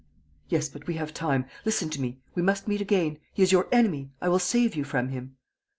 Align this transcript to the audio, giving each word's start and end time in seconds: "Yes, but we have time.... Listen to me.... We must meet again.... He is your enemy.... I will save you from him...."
"Yes, 0.49 0.67
but 0.67 0.87
we 0.87 0.95
have 0.95 1.13
time.... 1.13 1.45
Listen 1.63 1.87
to 1.91 2.01
me.... 2.01 2.17
We 2.33 2.41
must 2.41 2.67
meet 2.67 2.81
again.... 2.81 3.19
He 3.35 3.43
is 3.43 3.51
your 3.51 3.67
enemy.... 3.71 4.09
I 4.19 4.29
will 4.29 4.39
save 4.39 4.75
you 4.75 4.83
from 4.83 5.09
him...." 5.09 5.35